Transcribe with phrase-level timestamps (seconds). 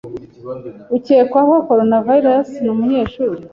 [0.97, 3.41] Ukekwaho coronavirus ni umunyeshuri